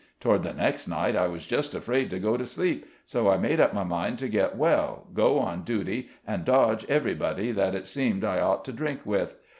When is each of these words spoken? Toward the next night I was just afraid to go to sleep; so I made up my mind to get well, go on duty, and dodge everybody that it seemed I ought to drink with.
Toward 0.19 0.41
the 0.41 0.51
next 0.53 0.87
night 0.87 1.15
I 1.15 1.27
was 1.27 1.45
just 1.45 1.75
afraid 1.75 2.09
to 2.09 2.17
go 2.17 2.35
to 2.35 2.43
sleep; 2.43 2.87
so 3.05 3.29
I 3.29 3.37
made 3.37 3.59
up 3.59 3.71
my 3.71 3.83
mind 3.83 4.17
to 4.17 4.27
get 4.27 4.57
well, 4.57 5.05
go 5.13 5.37
on 5.37 5.61
duty, 5.61 6.09
and 6.25 6.43
dodge 6.43 6.83
everybody 6.89 7.51
that 7.51 7.75
it 7.75 7.85
seemed 7.85 8.23
I 8.23 8.39
ought 8.39 8.65
to 8.65 8.73
drink 8.73 9.01
with. 9.05 9.35